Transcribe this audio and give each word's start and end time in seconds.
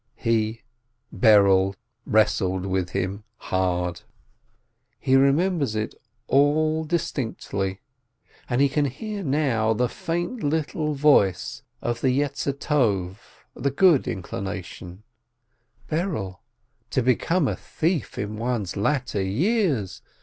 He, 0.15 0.63
Berel, 1.15 1.75
wrestled 2.07 2.65
with 2.65 2.89
him 2.89 3.23
hard. 3.37 4.01
194 5.03 5.03
BOSENTHAL 5.03 5.11
He 5.11 5.15
remembers 5.15 5.75
it 5.75 5.95
all 6.25 6.83
distinctly, 6.85 7.81
and 8.49 8.61
he 8.61 8.67
can 8.67 8.85
hear 8.85 9.23
now 9.23 9.73
the 9.73 9.87
faint 9.87 10.41
little 10.41 10.95
voice 10.95 11.61
of 11.83 12.01
the 12.01 12.17
Good 13.75 14.07
Inclination: 14.07 15.03
"Berel, 15.91 16.39
to 16.89 17.03
become 17.03 17.47
a 17.47 17.55
thief 17.55 18.17
in 18.17 18.37
one's 18.37 18.75
latter 18.75 19.21
years! 19.21 20.01